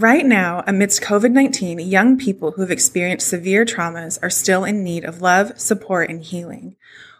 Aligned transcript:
Right 0.00 0.24
now, 0.24 0.62
amidst 0.64 1.02
COVID 1.02 1.32
19, 1.32 1.80
young 1.80 2.18
people 2.18 2.52
who 2.52 2.60
have 2.60 2.70
experienced 2.70 3.26
severe 3.26 3.64
traumas 3.64 4.16
are 4.22 4.30
still 4.30 4.62
in 4.62 4.84
need 4.84 5.04
of 5.04 5.20
love, 5.20 5.58
support, 5.58 6.08
and 6.08 6.22
healing. 6.22 6.76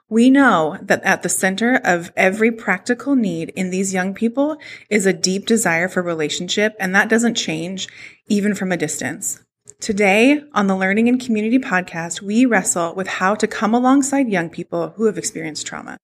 We 0.09 0.31
know 0.31 0.79
that 0.83 1.03
at 1.03 1.25
the 1.25 1.29
center 1.29 1.81
of 1.83 2.13
every 2.17 2.53
practical 2.53 3.17
need 3.17 3.49
in 3.57 3.71
these 3.71 3.93
young 3.93 4.15
people 4.15 4.59
is 4.89 5.07
a 5.07 5.13
deep 5.13 5.45
desire 5.45 5.89
for 5.89 6.03
relationship, 6.03 6.77
and 6.79 6.95
that 6.95 7.09
doesn't 7.09 7.35
change 7.35 7.89
even 8.29 8.55
from 8.55 8.71
a 8.71 8.77
distance. 8.77 9.43
Today, 9.81 10.45
on 10.55 10.69
the 10.69 10.77
Learning 10.77 11.09
and 11.09 11.21
Community 11.21 11.59
podcast, 11.59 12.23
we 12.23 12.47
wrestle 12.47 12.95
with 12.95 13.09
how 13.09 13.35
to 13.35 13.49
come 13.49 13.75
alongside 13.75 14.29
young 14.29 14.51
people 14.51 14.91
who 14.91 15.07
have 15.07 15.19
experienced 15.19 15.67
trauma. 15.67 15.99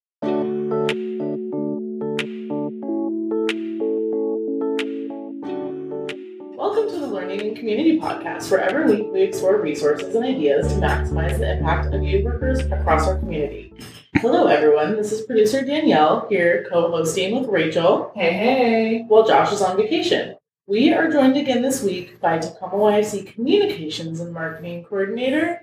Learning 7.25 7.47
and 7.47 7.57
Community 7.57 7.99
Podcast, 7.99 8.51
where 8.51 8.59
every 8.59 8.85
week 8.85 9.07
we 9.11 9.23
explore 9.23 9.59
resources 9.59 10.13
and 10.13 10.23
ideas 10.23 10.67
to 10.67 10.75
maximize 10.75 11.39
the 11.39 11.57
impact 11.57 11.91
of 11.91 12.03
youth 12.03 12.23
workers 12.23 12.59
across 12.59 13.07
our 13.07 13.17
community. 13.17 13.73
Hello, 14.17 14.45
everyone. 14.45 14.95
This 14.95 15.11
is 15.11 15.25
producer 15.25 15.65
Danielle 15.65 16.27
here, 16.29 16.67
co 16.69 16.91
hosting 16.91 17.39
with 17.39 17.49
Rachel. 17.49 18.11
Hey, 18.13 18.31
hey. 18.31 19.05
While 19.07 19.25
Josh 19.25 19.51
is 19.51 19.63
on 19.63 19.75
vacation. 19.75 20.35
We 20.67 20.93
are 20.93 21.11
joined 21.11 21.35
again 21.35 21.63
this 21.63 21.81
week 21.81 22.21
by 22.21 22.37
Tacoma 22.37 22.75
YFC 22.75 23.33
Communications 23.33 24.19
and 24.19 24.31
Marketing 24.31 24.83
Coordinator, 24.83 25.61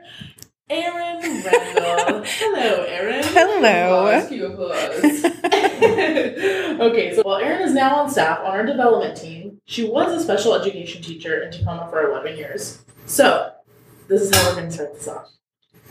Erin 0.69 1.45
Randall. 1.45 2.25
Hello, 2.27 2.84
Erin. 2.89 3.23
Hello. 3.23 4.06
Applause, 4.09 4.29
cue 4.29 4.47
applause. 4.47 5.25
okay, 6.91 7.15
so 7.15 7.23
while 7.23 7.37
Erin 7.37 7.62
is 7.62 7.73
now 7.73 8.01
on 8.01 8.11
staff 8.11 8.41
on 8.41 8.47
our 8.47 8.67
development 8.67 9.17
team, 9.17 9.41
she 9.73 9.85
was 9.85 10.12
a 10.12 10.23
special 10.23 10.55
education 10.55 11.01
teacher 11.01 11.43
in 11.43 11.51
Tacoma 11.51 11.89
for 11.89 12.07
11 12.11 12.37
years. 12.37 12.85
So, 13.07 13.53
this 14.07 14.21
is 14.21 14.35
how 14.35 14.51
we're 14.51 14.57
going 14.57 14.67
to 14.67 14.73
start 14.73 14.95
this 14.95 15.09
off. 15.09 15.31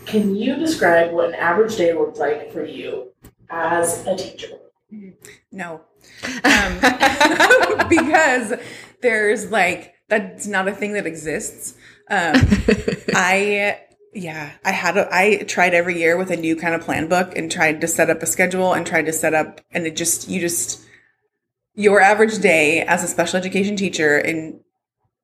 Can 0.06 0.36
you 0.36 0.56
describe 0.56 1.12
what 1.12 1.30
an 1.30 1.34
average 1.34 1.78
day 1.78 1.92
looked 1.92 2.20
like 2.20 2.54
for 2.54 2.64
you 2.64 3.12
as 3.50 4.06
a 4.06 4.16
teacher? 4.16 4.50
No. 5.52 5.82
Um, 6.44 6.80
because 7.90 8.54
there's 9.02 9.50
like, 9.50 9.96
that's 10.10 10.46
not 10.46 10.68
a 10.68 10.74
thing 10.74 10.94
that 10.94 11.08
exists. 11.08 11.76
Um, 12.08 12.36
I, 13.16 13.80
yeah, 14.14 14.52
I 14.64 14.72
had, 14.72 14.96
a, 14.98 15.08
I 15.12 15.38
tried 15.48 15.74
every 15.74 15.98
year 15.98 16.18
with 16.18 16.30
a 16.30 16.38
new 16.38 16.56
kind 16.56 16.76
of 16.76 16.82
plan 16.82 17.08
book 17.08 17.36
and 17.36 17.52
tried 17.52 17.82
to 17.82 17.88
set 17.88 18.12
up 18.12 18.22
a 18.22 18.28
schedule 18.28 18.74
and 18.74 18.86
tried 18.86 19.08
to 19.08 19.14
set 19.14 19.34
up, 19.34 19.60
and 19.72 19.88
it 19.88 19.96
just, 19.96 20.30
you 20.30 20.40
just, 20.40 20.86
your 21.76 22.02
average 22.02 22.40
day 22.40 22.82
as 22.82 23.04
a 23.04 23.08
special 23.08 23.38
education 23.38 23.76
teacher 23.76 24.18
in, 24.18 24.60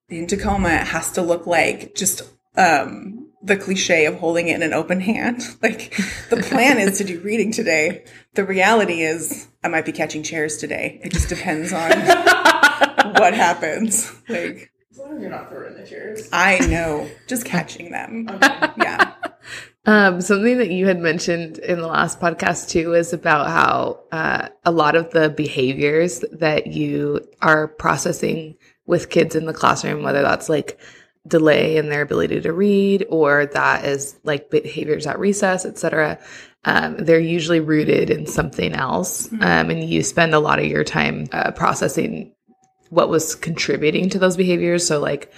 in 0.09 0.27
Tacoma 0.27 0.69
has 0.69 1.11
to 1.13 1.21
look 1.21 1.45
like 1.47 1.95
just, 1.95 2.21
um, 2.55 3.27
the 3.43 3.55
cliche 3.57 4.05
of 4.05 4.15
holding 4.15 4.47
it 4.47 4.55
in 4.55 4.63
an 4.63 4.73
open 4.73 4.99
hand. 4.99 5.41
Like 5.61 5.95
the 6.29 6.37
plan 6.37 6.77
is 6.77 6.97
to 6.99 7.03
do 7.03 7.19
reading 7.23 7.51
today. 7.51 8.05
The 8.33 8.43
reality 8.45 9.01
is 9.01 9.47
I 9.63 9.67
might 9.69 9.85
be 9.85 9.91
catching 9.91 10.23
chairs 10.23 10.57
today. 10.57 10.99
It 11.03 11.11
just 11.11 11.29
depends 11.29 11.73
on 11.73 11.89
what 13.19 13.33
happens. 13.33 14.11
Like 14.29 14.71
As 14.91 14.97
long 14.99 15.15
as 15.15 15.21
you're 15.21 15.31
not 15.31 15.49
throwing 15.49 15.75
the 15.75 15.85
chairs. 15.85 16.29
I 16.31 16.59
know, 16.59 17.09
just 17.27 17.45
catching 17.45 17.91
them. 17.91 18.27
Okay. 18.29 18.71
Yeah. 18.77 19.13
Um, 19.87 20.19
something 20.19 20.57
that 20.57 20.69
you 20.69 20.85
had 20.85 20.99
mentioned 20.99 21.59
in 21.59 21.79
the 21.79 21.87
last 21.87 22.19
podcast 22.19 22.67
too 22.69 22.93
is 22.93 23.13
about 23.13 23.47
how 23.47 24.01
uh, 24.11 24.49
a 24.65 24.71
lot 24.71 24.95
of 24.95 25.11
the 25.11 25.29
behaviors 25.29 26.25
that 26.33 26.67
you 26.67 27.25
are 27.41 27.69
processing 27.69 28.57
with 28.85 29.09
kids 29.09 29.33
in 29.33 29.45
the 29.45 29.53
classroom, 29.53 30.03
whether 30.03 30.21
that's 30.21 30.49
like 30.49 30.77
delay 31.25 31.77
in 31.77 31.87
their 31.87 32.01
ability 32.01 32.41
to 32.41 32.51
read 32.51 33.05
or 33.09 33.45
that 33.45 33.85
is 33.85 34.17
like 34.25 34.49
behaviors 34.49 35.07
at 35.07 35.19
recess, 35.19 35.65
etc. 35.65 36.19
Um, 36.65 36.97
they're 36.97 37.17
usually 37.19 37.61
rooted 37.61 38.09
in 38.09 38.27
something 38.27 38.73
else, 38.73 39.31
um, 39.31 39.69
and 39.69 39.89
you 39.89 40.03
spend 40.03 40.33
a 40.33 40.39
lot 40.39 40.59
of 40.59 40.65
your 40.65 40.83
time 40.83 41.27
uh, 41.31 41.51
processing 41.51 42.33
what 42.89 43.07
was 43.07 43.35
contributing 43.35 44.09
to 44.09 44.19
those 44.19 44.35
behaviors. 44.35 44.85
So, 44.85 44.99
like, 44.99 45.31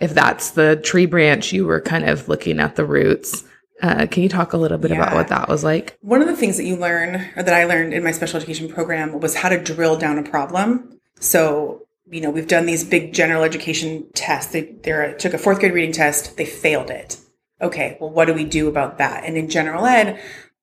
if 0.00 0.14
that's 0.14 0.52
the 0.52 0.76
tree 0.76 1.06
branch, 1.06 1.52
you 1.52 1.66
were 1.66 1.80
kind 1.80 2.08
of 2.08 2.28
looking 2.28 2.60
at 2.60 2.76
the 2.76 2.84
roots. 2.84 3.44
Uh, 3.82 4.06
can 4.06 4.22
you 4.22 4.28
talk 4.28 4.52
a 4.52 4.56
little 4.56 4.78
bit 4.78 4.90
about 4.90 5.14
what 5.14 5.28
that 5.28 5.48
was 5.48 5.64
like? 5.64 5.96
One 6.02 6.20
of 6.20 6.28
the 6.28 6.36
things 6.36 6.56
that 6.56 6.64
you 6.64 6.76
learn, 6.76 7.30
or 7.36 7.42
that 7.42 7.54
I 7.54 7.64
learned 7.64 7.94
in 7.94 8.04
my 8.04 8.10
special 8.10 8.36
education 8.36 8.68
program, 8.68 9.20
was 9.20 9.36
how 9.36 9.48
to 9.48 9.62
drill 9.62 9.96
down 9.96 10.18
a 10.18 10.22
problem. 10.22 11.00
So, 11.18 11.86
you 12.10 12.20
know, 12.20 12.30
we've 12.30 12.48
done 12.48 12.66
these 12.66 12.84
big 12.84 13.14
general 13.14 13.42
education 13.42 14.06
tests. 14.14 14.52
They 14.52 14.62
they 14.62 15.14
took 15.18 15.34
a 15.34 15.38
fourth 15.38 15.60
grade 15.60 15.72
reading 15.72 15.92
test. 15.92 16.36
They 16.36 16.44
failed 16.44 16.90
it. 16.90 17.18
Okay, 17.62 17.96
well, 18.00 18.10
what 18.10 18.26
do 18.26 18.34
we 18.34 18.44
do 18.44 18.68
about 18.68 18.98
that? 18.98 19.24
And 19.24 19.36
in 19.36 19.48
general 19.48 19.86
ed, 19.86 20.20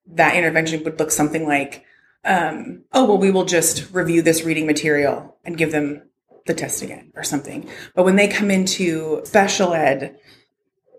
that 0.07 0.35
intervention 0.35 0.83
would 0.83 0.99
look 0.99 1.11
something 1.11 1.47
like, 1.47 1.85
um, 2.25 2.83
oh, 2.93 3.05
well, 3.05 3.17
we 3.17 3.31
will 3.31 3.45
just 3.45 3.93
review 3.93 4.21
this 4.21 4.43
reading 4.43 4.65
material 4.65 5.37
and 5.45 5.57
give 5.57 5.71
them 5.71 6.03
the 6.45 6.53
test 6.53 6.81
again 6.81 7.11
or 7.15 7.23
something. 7.23 7.69
But 7.93 8.03
when 8.03 8.15
they 8.15 8.27
come 8.27 8.49
into 8.49 9.21
special 9.25 9.73
ed, 9.73 10.17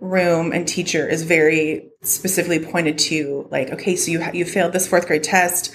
room 0.00 0.52
and 0.52 0.66
teacher 0.66 1.08
is 1.08 1.22
very 1.24 1.90
specifically 2.02 2.58
pointed 2.58 2.96
to 2.96 3.48
like 3.50 3.70
okay 3.70 3.96
so 3.96 4.10
you 4.10 4.22
ha- 4.22 4.30
you 4.32 4.44
failed 4.44 4.72
this 4.72 4.86
fourth 4.86 5.06
grade 5.06 5.24
test. 5.24 5.74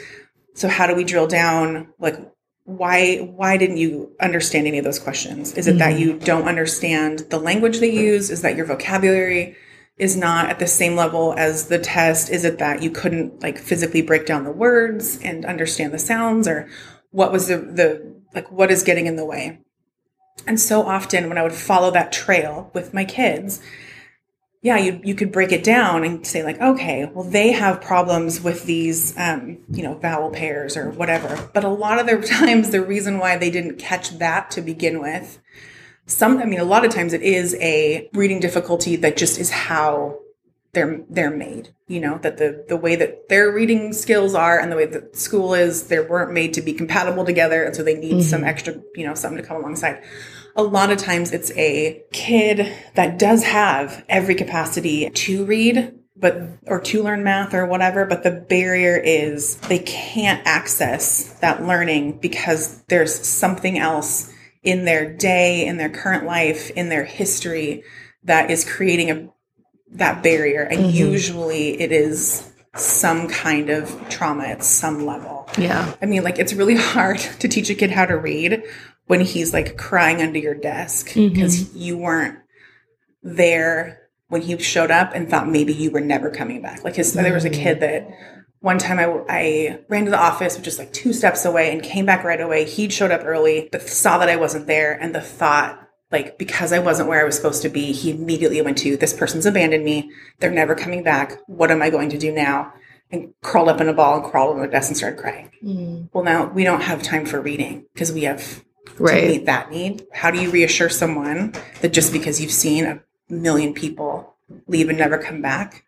So 0.56 0.68
how 0.68 0.88
do 0.88 0.96
we 0.96 1.04
drill 1.04 1.28
down? 1.28 1.94
Like 2.00 2.16
why 2.66 3.18
why 3.18 3.58
didn't 3.58 3.78
you 3.78 4.16
understand 4.20 4.68
any 4.68 4.78
of 4.78 4.86
those 4.86 5.00
questions? 5.00 5.54
Is 5.54 5.68
it 5.68 5.80
that 5.80 5.94
mm-hmm. 5.94 6.02
you 6.02 6.20
don't 6.20 6.48
understand 6.48 7.20
the 7.30 7.40
language 7.40 7.80
they 7.80 7.92
use? 7.92 8.30
Is 8.30 8.42
that 8.42 8.56
your 8.56 8.66
vocabulary 8.66 9.56
is 9.98 10.16
not 10.16 10.50
at 10.50 10.60
the 10.60 10.68
same 10.68 10.96
level 10.96 11.34
as 11.38 11.68
the 11.68 11.78
test? 11.78 12.30
Is 12.30 12.46
it 12.46 12.60
that 12.60 12.82
you 12.82 12.90
couldn't 12.90 13.42
like 13.42 13.58
physically 13.58 14.02
break 14.02 14.26
down 14.26 14.44
the 14.44 14.52
words 14.52 15.20
and 15.22 15.46
understand 15.46 15.94
the 15.94 16.00
sounds? 16.00 16.48
Or 16.48 16.70
what 17.12 17.32
was 17.32 17.48
the 17.48 17.58
the 17.58 18.22
like 18.34 18.50
what 18.52 18.72
is 18.72 18.84
getting 18.84 19.08
in 19.08 19.18
the 19.18 19.26
way? 19.26 19.60
And 20.48 20.60
so 20.60 20.84
often 20.84 21.30
when 21.30 21.38
i 21.38 21.44
would 21.44 21.54
follow 21.54 21.92
that 21.92 22.12
trail 22.12 22.72
with 22.74 22.94
my 22.94 23.06
kids 23.06 23.62
yeah, 24.64 24.78
you 24.78 25.02
you 25.04 25.14
could 25.14 25.34
break 25.34 25.52
it 25.52 25.62
down 25.62 26.06
and 26.06 26.26
say 26.26 26.42
like, 26.42 26.60
okay, 26.60 27.12
well 27.14 27.26
they 27.26 27.52
have 27.52 27.82
problems 27.82 28.42
with 28.42 28.64
these, 28.64 29.14
um, 29.18 29.58
you 29.70 29.84
know, 29.84 29.96
vowel 29.96 30.32
pairs 30.32 30.78
or 30.78 30.90
whatever. 30.92 31.50
But 31.54 31.66
a 31.66 31.70
lot 31.70 32.00
of 32.00 32.08
the 32.08 32.26
times, 32.28 32.72
the 32.72 32.82
reason 32.82 33.20
why 33.20 33.38
they 33.38 33.52
didn't 33.52 33.78
catch 33.78 34.18
that 34.20 34.50
to 34.52 34.62
begin 34.62 35.02
with, 35.02 35.40
some, 36.06 36.38
I 36.38 36.46
mean, 36.46 36.62
a 36.62 36.66
lot 36.66 36.86
of 36.86 36.94
times 36.94 37.12
it 37.12 37.22
is 37.22 37.56
a 37.56 38.10
reading 38.14 38.40
difficulty 38.40 38.96
that 38.96 39.18
just 39.18 39.38
is 39.38 39.52
how 39.52 40.20
they're 40.72 41.04
they're 41.10 41.30
made. 41.30 41.76
You 41.88 42.00
know, 42.00 42.18
that 42.20 42.38
the 42.38 42.64
the 42.70 42.78
way 42.78 42.96
that 42.96 43.28
their 43.28 43.52
reading 43.52 43.92
skills 43.92 44.34
are 44.34 44.58
and 44.58 44.72
the 44.72 44.78
way 44.78 44.86
that 44.86 45.18
school 45.18 45.54
is, 45.54 45.88
they 45.88 46.00
weren't 46.00 46.32
made 46.32 46.54
to 46.54 46.62
be 46.62 46.72
compatible 46.72 47.26
together, 47.26 47.66
and 47.66 47.76
so 47.76 47.84
they 47.84 47.96
need 47.96 48.24
some 48.24 48.46
extra, 48.46 48.76
you 48.96 49.06
know, 49.06 49.14
something 49.14 49.42
to 49.42 49.48
come 49.48 49.58
alongside 49.58 50.02
a 50.56 50.64
lot 50.64 50.92
of 50.92 50.98
times 50.98 51.32
it's 51.32 51.52
a 51.52 52.04
kid 52.12 52.72
that 52.96 53.18
does 53.18 53.44
have 53.44 54.04
every 54.10 54.36
capacity 54.36 55.10
to 55.10 55.46
read 55.46 56.00
but 56.16 56.42
or 56.68 56.80
to 56.80 57.04
learn 57.04 57.24
math 57.24 57.54
or 57.54 57.66
whatever 57.66 58.06
but 58.06 58.24
the 58.24 58.32
barrier 58.32 58.96
is 58.98 59.58
they 59.68 59.80
can't 59.80 60.46
access 60.46 61.34
that 61.40 61.64
learning 61.64 62.18
because 62.20 62.84
there's 62.84 63.14
something 63.28 63.78
else 63.80 64.32
in 64.62 64.86
their 64.86 65.12
day 65.12 65.66
in 65.66 65.78
their 65.78 65.90
current 65.90 66.26
life 66.26 66.70
in 66.72 66.90
their 66.90 67.04
history 67.04 67.84
that 68.24 68.50
is 68.50 68.64
creating 68.64 69.12
a 69.12 69.34
that 69.94 70.24
barrier. 70.24 70.62
And 70.62 70.82
mm-hmm. 70.82 70.98
usually 70.98 71.80
it 71.80 71.92
is 71.92 72.52
some 72.76 73.28
kind 73.28 73.70
of 73.70 74.10
trauma 74.10 74.46
at 74.46 74.64
some 74.64 75.06
level. 75.06 75.48
Yeah. 75.58 75.94
I 76.02 76.06
mean, 76.06 76.24
like, 76.24 76.40
it's 76.40 76.54
really 76.54 76.76
hard 76.78 77.20
to 77.20 77.48
teach 77.48 77.70
a 77.70 77.76
kid 77.76 77.92
how 77.92 78.06
to 78.06 78.18
read 78.18 78.64
when 79.08 79.22
he's 79.22 79.54
like 79.54 79.78
crying 79.78 80.22
under 80.22 80.40
your 80.40 80.56
desk 80.56 81.10
mm-hmm. 81.10 81.34
because 81.34 81.76
you 81.76 81.98
weren't 81.98 82.40
there 83.22 84.10
when 84.30 84.42
he 84.42 84.58
showed 84.58 84.92
up 84.92 85.12
and 85.14 85.30
thought 85.30 85.48
maybe 85.48 85.74
you 85.74 85.92
were 85.92 86.02
never 86.02 86.30
coming 86.30 86.62
back. 86.62 86.84
Like, 86.84 86.96
his, 86.96 87.14
there 87.14 87.34
was 87.34 87.46
a 87.46 87.50
kid 87.50 87.80
mm-hmm. 87.80 88.10
that 88.10 88.18
one 88.60 88.78
time 88.78 88.98
I, 88.98 89.24
I 89.30 89.80
ran 89.90 90.06
to 90.06 90.12
the 90.12 90.20
office, 90.20 90.58
which 90.58 90.68
is 90.68 90.80
like 90.80 90.94
two 90.94 91.14
steps 91.14 91.46
away, 91.46 91.72
and 91.72 91.84
came 91.84 92.06
back 92.06 92.24
right 92.24 92.40
away. 92.40 92.66
He'd 92.66 92.94
showed 92.94 93.12
up 93.12 93.22
early, 93.26 93.70
but 93.72 93.82
saw 93.82 94.18
that 94.18 94.30
I 94.30 94.38
wasn't 94.38 94.68
there, 94.68 94.94
and 94.94 95.14
the 95.14 95.22
thought, 95.22 95.80
like, 96.12 96.38
because 96.38 96.72
I 96.72 96.80
wasn't 96.80 97.10
where 97.10 97.22
I 97.22 97.26
was 97.26 97.36
supposed 97.36 97.62
to 97.64 97.70
be, 97.70 97.92
he 97.92 98.12
immediately 98.12 98.62
went 98.62 98.78
to, 98.80 98.96
this 98.96 99.14
person's 99.14 99.46
abandoned 99.46 99.84
me. 99.84 100.10
They're 100.40 100.50
never 100.50 100.76
coming 100.76 101.04
back. 101.04 101.40
What 101.48 101.72
am 101.72 101.82
I 101.82 101.90
going 101.90 102.10
to 102.10 102.18
do 102.18 102.32
now? 102.32 102.74
And 103.12 103.34
crawled 103.42 103.70
up 103.70 103.82
in 103.82 103.90
a 103.90 103.94
ball 103.94 104.22
and 104.22 104.32
crawled 104.32 104.56
on 104.56 104.62
the 104.62 104.68
desk 104.68 104.90
and 104.90 104.98
started 104.98 105.20
crying. 105.20 105.52
Mm. 105.64 106.10
Well, 106.14 106.24
now 106.24 106.46
we 106.46 106.64
don't 106.64 106.82
have 106.82 107.04
time 107.04 107.26
for 107.26 107.42
reading 107.42 107.86
because 107.94 108.12
we 108.12 108.24
have 108.24 108.64
to 108.86 109.04
Right. 109.04 109.28
meet 109.28 109.46
that 109.46 109.72
need. 109.72 110.06
How 110.14 110.32
do 110.32 110.40
you 110.42 110.50
reassure 110.50 110.90
someone 110.90 111.54
that 111.82 111.94
just 111.94 112.12
because 112.14 112.40
you've 112.42 112.52
seen 112.52 112.86
a 112.86 113.00
million 113.30 113.74
people 113.74 114.34
leave 114.68 114.90
and 114.90 114.98
never 114.98 115.18
come 115.18 115.42
back, 115.42 115.84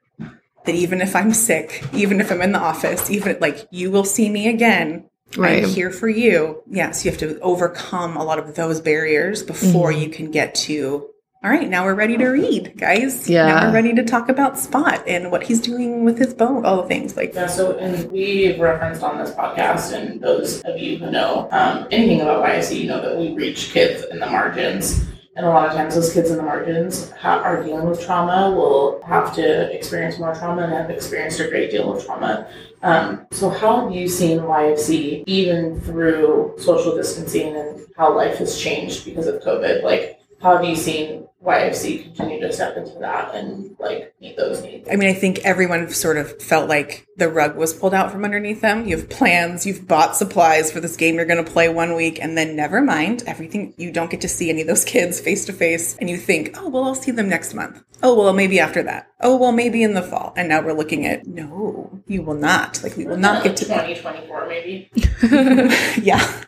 that 0.65 0.75
even 0.75 1.01
if 1.01 1.15
I'm 1.15 1.33
sick, 1.33 1.83
even 1.93 2.19
if 2.19 2.31
I'm 2.31 2.41
in 2.41 2.51
the 2.51 2.59
office, 2.59 3.09
even 3.11 3.37
like 3.39 3.67
you 3.71 3.91
will 3.91 4.05
see 4.05 4.29
me 4.29 4.47
again 4.47 5.05
Right. 5.37 5.63
I'm 5.63 5.69
here 5.69 5.89
for 5.91 6.07
you. 6.07 6.61
Yes, 6.69 7.03
you 7.03 7.11
have 7.11 7.19
to 7.19 7.39
overcome 7.39 8.15
a 8.15 8.23
lot 8.23 8.37
of 8.39 8.55
those 8.55 8.79
barriers 8.79 9.41
before 9.43 9.91
Mhm. 9.91 10.01
you 10.01 10.09
can 10.09 10.31
get 10.31 10.53
to. 10.55 11.07
All 11.45 11.51
right, 11.51 11.69
now 11.69 11.85
we're 11.85 11.93
ready 11.93 12.17
to 12.17 12.25
read, 12.29 12.73
guys. 12.75 13.29
Yeah. 13.29 13.45
Now 13.45 13.67
we're 13.67 13.73
ready 13.75 13.93
to 13.93 14.03
talk 14.03 14.29
about 14.29 14.57
Spot 14.57 15.03
and 15.05 15.31
what 15.31 15.43
he's 15.43 15.61
doing 15.61 16.03
with 16.03 16.17
his 16.17 16.33
bone, 16.33 16.65
all 16.65 16.81
the 16.81 16.87
things 16.87 17.15
like 17.15 17.35
Yeah, 17.35 17.45
so 17.45 17.77
and 17.77 18.11
we've 18.11 18.59
referenced 18.59 19.03
on 19.03 19.19
this 19.19 19.29
podcast, 19.29 19.93
and 19.93 20.19
those 20.19 20.61
of 20.61 20.79
you 20.79 20.97
who 20.97 21.11
know 21.11 21.47
um, 21.51 21.87
anything 21.91 22.21
about 22.21 22.43
YFC 22.43 22.87
know 22.87 22.99
that 22.99 23.15
we 23.15 23.35
reach 23.35 23.71
kids 23.71 24.03
in 24.05 24.17
the 24.17 24.25
margins. 24.25 25.05
And 25.35 25.45
a 25.45 25.49
lot 25.49 25.69
of 25.69 25.75
times, 25.75 25.93
those 25.93 26.11
kids 26.11 26.31
in 26.31 26.37
the 26.37 26.43
margins 26.43 27.11
ha- 27.11 27.41
are 27.41 27.61
dealing 27.61 27.87
with 27.87 28.03
trauma, 28.03 28.49
will 28.49 29.03
have 29.03 29.35
to 29.35 29.71
experience 29.71 30.17
more 30.17 30.33
trauma, 30.33 30.63
and 30.63 30.73
have 30.73 30.89
experienced 30.89 31.39
a 31.41 31.47
great 31.47 31.69
deal 31.69 31.95
of 31.95 32.03
trauma. 32.03 32.47
Um, 32.81 33.27
so, 33.29 33.51
how 33.51 33.81
have 33.81 33.95
you 33.95 34.09
seen 34.09 34.39
YFC 34.39 35.23
even 35.27 35.79
through 35.81 36.55
social 36.57 36.95
distancing 36.95 37.55
and 37.55 37.85
how 37.95 38.15
life 38.15 38.37
has 38.37 38.57
changed 38.57 39.05
because 39.05 39.27
of 39.27 39.43
COVID? 39.43 39.83
Like, 39.83 40.19
how 40.41 40.57
have 40.57 40.65
you 40.65 40.75
seen 40.75 41.24
YFC 41.45 42.15
continue 42.15 42.41
to 42.41 42.51
step 42.51 42.75
into 42.75 42.97
that 42.99 43.33
and 43.35 43.75
like 43.79 44.13
meet 44.19 44.35
those 44.35 44.61
needs? 44.61 44.87
I 44.91 44.95
mean, 44.95 45.09
I 45.09 45.13
think 45.13 45.39
everyone 45.39 45.89
sort 45.89 46.17
of 46.17 46.41
felt 46.41 46.67
like 46.67 47.07
the 47.17 47.29
rug 47.29 47.55
was 47.55 47.73
pulled 47.73 47.93
out 47.93 48.11
from 48.11 48.25
underneath 48.25 48.61
them. 48.61 48.85
You 48.87 48.97
have 48.97 49.09
plans, 49.09 49.65
you've 49.65 49.87
bought 49.87 50.15
supplies 50.15 50.71
for 50.71 50.79
this 50.79 50.95
game 50.95 51.15
you're 51.15 51.25
going 51.25 51.43
to 51.43 51.51
play 51.51 51.69
one 51.69 51.95
week, 51.95 52.19
and 52.21 52.37
then 52.37 52.55
never 52.55 52.81
mind, 52.81 53.23
everything, 53.27 53.73
you 53.77 53.91
don't 53.91 54.09
get 54.09 54.21
to 54.21 54.27
see 54.27 54.49
any 54.49 54.61
of 54.61 54.67
those 54.67 54.83
kids 54.83 55.19
face 55.19 55.45
to 55.45 55.53
face. 55.53 55.95
And 55.97 56.09
you 56.09 56.17
think, 56.17 56.51
oh, 56.55 56.69
well, 56.69 56.83
I'll 56.83 56.95
see 56.95 57.11
them 57.11 57.29
next 57.29 57.53
month. 57.53 57.83
Oh, 58.03 58.15
well, 58.15 58.33
maybe 58.33 58.59
after 58.59 58.83
that. 58.83 59.07
Oh, 59.21 59.37
well, 59.37 59.53
maybe 59.53 59.81
in 59.81 59.93
the 59.93 60.01
fall. 60.01 60.33
And 60.35 60.49
now 60.49 60.61
we're 60.61 60.73
looking 60.73 61.05
at, 61.05 61.25
no, 61.25 62.01
you 62.05 62.21
will 62.21 62.33
not. 62.35 62.83
Like, 62.83 62.97
we 62.97 63.05
will 63.05 63.15
not 63.17 63.43
get 63.45 63.55
to 63.57 63.63
2024, 63.65 64.47
maybe. 64.47 64.91
yeah. 66.01 66.41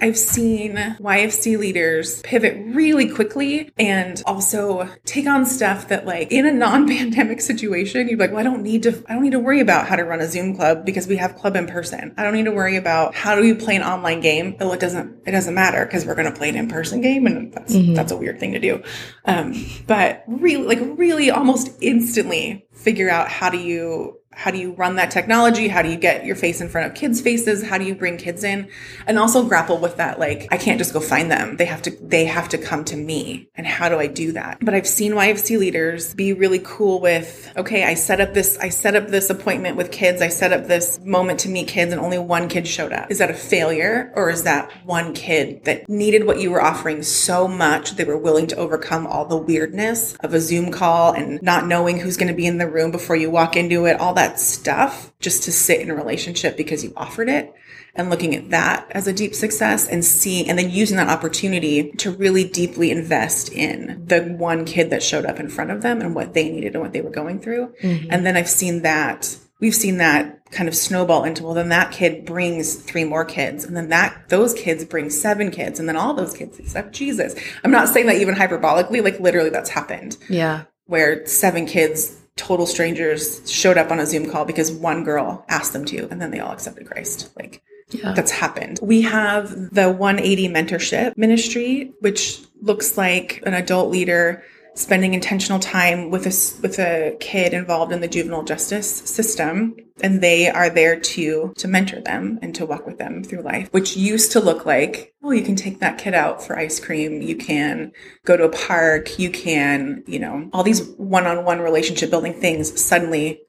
I've 0.00 0.18
seen 0.18 0.74
YFC 0.76 1.58
leaders 1.58 2.20
pivot 2.22 2.56
really 2.74 3.08
quickly 3.08 3.70
and 3.78 4.20
also 4.26 4.88
take 5.04 5.26
on 5.28 5.46
stuff 5.46 5.88
that 5.88 6.06
like 6.06 6.32
in 6.32 6.44
a 6.44 6.50
non-pandemic 6.52 7.40
situation, 7.40 8.08
you'd 8.08 8.18
be 8.18 8.24
like, 8.24 8.30
well, 8.32 8.40
I 8.40 8.42
don't 8.42 8.62
need 8.62 8.82
to, 8.84 9.04
I 9.08 9.14
don't 9.14 9.22
need 9.22 9.30
to 9.32 9.38
worry 9.38 9.60
about 9.60 9.86
how 9.86 9.94
to 9.94 10.02
run 10.02 10.20
a 10.20 10.26
Zoom 10.26 10.56
club 10.56 10.84
because 10.84 11.06
we 11.06 11.16
have 11.16 11.36
club 11.36 11.54
in 11.54 11.66
person. 11.68 12.14
I 12.16 12.24
don't 12.24 12.34
need 12.34 12.46
to 12.46 12.50
worry 12.52 12.76
about 12.76 13.14
how 13.14 13.36
do 13.36 13.42
we 13.42 13.54
play 13.54 13.76
an 13.76 13.82
online 13.82 14.20
game. 14.20 14.56
Oh, 14.60 14.72
it 14.72 14.80
doesn't, 14.80 15.22
it 15.26 15.30
doesn't 15.30 15.54
matter 15.54 15.84
because 15.84 16.04
we're 16.04 16.16
going 16.16 16.30
to 16.32 16.36
play 16.36 16.48
an 16.48 16.56
in-person 16.56 17.00
game 17.00 17.26
and 17.26 17.52
that's, 17.52 17.72
Mhm. 17.74 17.94
that's 17.94 18.10
a 18.10 18.16
weird 18.16 18.40
thing 18.40 18.52
to 18.52 18.58
do. 18.58 18.82
Um, 19.24 19.54
but 19.86 20.24
really, 20.26 20.64
like 20.66 20.80
really 20.98 21.30
almost 21.30 21.80
instantly 22.12 22.66
figure 22.74 23.08
out 23.08 23.30
how 23.30 23.48
do 23.48 23.56
you 23.58 24.18
how 24.34 24.50
do 24.50 24.58
you 24.58 24.72
run 24.72 24.96
that 24.96 25.10
technology? 25.10 25.68
How 25.68 25.82
do 25.82 25.88
you 25.88 25.96
get 25.96 26.24
your 26.24 26.36
face 26.36 26.60
in 26.60 26.68
front 26.68 26.86
of 26.86 26.94
kids 26.94 27.20
faces? 27.20 27.62
How 27.62 27.78
do 27.78 27.84
you 27.84 27.94
bring 27.94 28.16
kids 28.16 28.44
in? 28.44 28.68
And 29.06 29.18
also 29.18 29.44
grapple 29.44 29.78
with 29.78 29.96
that 29.96 30.18
like 30.18 30.48
i 30.50 30.56
can't 30.56 30.78
just 30.78 30.92
go 30.92 31.00
find 31.00 31.30
them. 31.30 31.56
They 31.56 31.66
have 31.66 31.82
to 31.82 31.90
they 31.90 32.24
have 32.24 32.48
to 32.50 32.58
come 32.58 32.84
to 32.86 32.96
me. 32.96 33.48
And 33.54 33.66
how 33.66 33.88
do 33.88 33.98
i 33.98 34.06
do 34.06 34.32
that? 34.32 34.58
But 34.60 34.74
i've 34.74 34.86
seen 34.86 35.12
yfc 35.12 35.58
leaders 35.58 36.14
be 36.14 36.32
really 36.32 36.60
cool 36.64 37.00
with 37.00 37.52
okay 37.56 37.84
i 37.84 37.94
set 37.94 38.20
up 38.20 38.34
this 38.34 38.58
i 38.58 38.68
set 38.68 38.96
up 38.96 39.08
this 39.08 39.30
appointment 39.30 39.76
with 39.76 39.92
kids. 39.92 40.22
I 40.22 40.28
set 40.28 40.52
up 40.52 40.66
this 40.66 40.98
moment 41.00 41.40
to 41.40 41.48
meet 41.48 41.68
kids 41.68 41.92
and 41.92 42.00
only 42.00 42.18
one 42.18 42.48
kid 42.48 42.66
showed 42.66 42.92
up. 42.92 43.10
Is 43.10 43.18
that 43.18 43.30
a 43.30 43.34
failure 43.34 44.12
or 44.14 44.30
is 44.30 44.44
that 44.44 44.70
one 44.84 45.14
kid 45.14 45.64
that 45.64 45.88
needed 45.88 46.26
what 46.26 46.40
you 46.40 46.50
were 46.50 46.62
offering 46.62 47.02
so 47.02 47.46
much 47.46 47.92
they 47.92 48.04
were 48.04 48.18
willing 48.18 48.46
to 48.48 48.56
overcome 48.56 49.06
all 49.06 49.26
the 49.26 49.36
weirdness 49.36 50.14
of 50.20 50.34
a 50.34 50.40
zoom 50.40 50.70
call 50.70 51.12
and 51.12 51.42
not 51.42 51.66
knowing 51.66 51.98
who's 51.98 52.16
going 52.16 52.28
to 52.28 52.34
be 52.34 52.46
in 52.46 52.58
the 52.58 52.68
room 52.68 52.90
before 52.90 53.16
you 53.16 53.30
walk 53.30 53.56
into 53.56 53.84
it 53.86 54.00
all 54.00 54.14
that 54.14 54.21
stuff 54.38 55.12
just 55.20 55.42
to 55.44 55.52
sit 55.52 55.80
in 55.80 55.90
a 55.90 55.94
relationship 55.94 56.56
because 56.56 56.82
you 56.84 56.92
offered 56.96 57.28
it 57.28 57.52
and 57.94 58.08
looking 58.08 58.34
at 58.34 58.50
that 58.50 58.86
as 58.92 59.06
a 59.06 59.12
deep 59.12 59.34
success 59.34 59.86
and 59.86 60.04
seeing 60.04 60.48
and 60.48 60.58
then 60.58 60.70
using 60.70 60.96
that 60.96 61.08
opportunity 61.08 61.92
to 61.92 62.10
really 62.10 62.44
deeply 62.48 62.90
invest 62.90 63.52
in 63.52 64.02
the 64.06 64.20
one 64.22 64.64
kid 64.64 64.90
that 64.90 65.02
showed 65.02 65.26
up 65.26 65.38
in 65.38 65.48
front 65.48 65.70
of 65.70 65.82
them 65.82 66.00
and 66.00 66.14
what 66.14 66.32
they 66.34 66.48
needed 66.50 66.72
and 66.74 66.82
what 66.82 66.92
they 66.92 67.00
were 67.02 67.10
going 67.10 67.38
through 67.40 67.72
Mhm. 67.82 68.06
and 68.10 68.24
then 68.24 68.36
i've 68.36 68.48
seen 68.48 68.80
that 68.82 69.36
we've 69.60 69.74
seen 69.74 69.98
that 69.98 70.38
kind 70.50 70.68
of 70.68 70.74
snowball 70.74 71.24
into 71.24 71.42
well 71.42 71.54
then 71.54 71.68
that 71.68 71.92
kid 71.92 72.24
brings 72.24 72.74
three 72.76 73.04
more 73.04 73.24
kids 73.24 73.64
and 73.64 73.76
then 73.76 73.88
that 73.90 74.28
those 74.28 74.54
kids 74.54 74.84
bring 74.84 75.10
seven 75.10 75.50
kids 75.50 75.78
and 75.78 75.86
then 75.88 75.96
all 75.96 76.14
those 76.14 76.32
kids 76.34 76.58
except 76.58 76.92
jesus 76.94 77.34
i'm 77.62 77.70
not 77.70 77.88
saying 77.88 78.06
that 78.06 78.16
even 78.16 78.34
hyperbolically 78.34 79.02
like 79.04 79.20
literally 79.20 79.50
that's 79.50 79.70
happened 79.70 80.16
Yeah. 80.30 80.62
where 80.86 81.26
seven 81.26 81.66
kids, 81.66 82.16
total 82.36 82.66
strangers, 82.66 83.50
showed 83.50 83.76
up 83.78 83.90
on 83.90 84.00
a 84.00 84.06
Zoom 84.06 84.30
call 84.30 84.44
because 84.44 84.70
one 84.70 85.04
girl 85.04 85.44
asked 85.48 85.72
them 85.72 85.84
to, 85.86 86.08
and 86.10 86.20
then 86.20 86.30
they 86.30 86.40
all 86.40 86.52
accepted 86.52 86.86
Christ. 86.86 87.30
Like 87.36 87.62
Yeah. 87.90 88.12
that's 88.14 88.30
happened. 88.30 88.78
We 88.82 89.02
have 89.02 89.50
the 89.74 89.90
180 89.90 90.48
mentorship 90.48 91.16
ministry, 91.16 91.92
which 92.00 92.40
looks 92.62 92.96
like 92.96 93.42
an 93.44 93.54
adult 93.54 93.90
leader 93.90 94.42
spending 94.74 95.14
intentional 95.14 95.58
time 95.58 96.10
with 96.10 96.26
a 96.26 96.62
with 96.62 96.78
a 96.78 97.16
kid 97.20 97.52
involved 97.52 97.92
in 97.92 98.00
the 98.00 98.08
juvenile 98.08 98.42
justice 98.42 98.88
system 98.88 99.76
and 100.02 100.20
they 100.20 100.48
are 100.48 100.70
there 100.70 100.98
to 100.98 101.52
to 101.56 101.68
mentor 101.68 102.00
them 102.00 102.38
and 102.42 102.54
to 102.54 102.64
walk 102.64 102.86
with 102.86 102.98
them 102.98 103.22
through 103.22 103.42
life 103.42 103.68
which 103.72 103.96
used 103.96 104.32
to 104.32 104.40
look 104.40 104.64
like 104.64 105.12
oh 105.22 105.30
you 105.30 105.42
can 105.42 105.56
take 105.56 105.80
that 105.80 105.98
kid 105.98 106.14
out 106.14 106.42
for 106.42 106.58
ice 106.58 106.80
cream. 106.80 107.22
You 107.22 107.36
can 107.36 107.92
go 108.24 108.36
to 108.36 108.44
a 108.44 108.48
park. 108.48 109.18
You 109.18 109.30
can 109.30 110.04
you 110.06 110.18
know 110.18 110.48
all 110.52 110.62
these 110.62 110.88
one-on-one 110.96 111.60
relationship 111.60 112.10
building 112.10 112.34
things. 112.34 112.80
Suddenly 112.80 113.42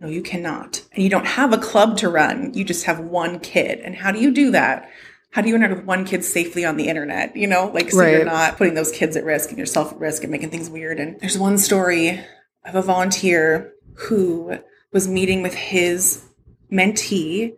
no 0.00 0.08
you 0.08 0.22
cannot. 0.22 0.82
And 0.92 1.02
you 1.02 1.10
don't 1.10 1.26
have 1.26 1.52
a 1.52 1.58
club 1.58 1.96
to 1.98 2.08
run. 2.08 2.52
You 2.54 2.64
just 2.64 2.84
have 2.84 3.00
one 3.00 3.40
kid. 3.40 3.80
And 3.80 3.96
how 3.96 4.12
do 4.12 4.20
you 4.20 4.30
do 4.30 4.50
that 4.52 4.88
how 5.36 5.42
do 5.42 5.50
you 5.50 5.54
interact 5.54 5.76
with 5.76 5.84
one 5.84 6.06
kid 6.06 6.24
safely 6.24 6.64
on 6.64 6.78
the 6.78 6.88
internet 6.88 7.36
you 7.36 7.46
know? 7.46 7.70
Like 7.74 7.90
so 7.90 8.06
you're 8.06 8.24
not 8.24 8.56
putting 8.56 8.72
those 8.72 8.90
kids 8.90 9.18
at 9.18 9.24
risk 9.24 9.50
and 9.50 9.58
yourself 9.58 9.92
at 9.92 9.98
risk 9.98 10.22
and 10.22 10.32
making 10.32 10.48
things 10.48 10.70
weird. 10.70 10.98
And 10.98 11.20
there's 11.20 11.36
one 11.36 11.58
story 11.58 12.24
of 12.64 12.74
a 12.74 12.80
volunteer 12.80 13.74
who 13.96 14.58
was 14.94 15.06
meeting 15.06 15.42
with 15.42 15.52
his 15.52 16.24
mentee 16.72 17.52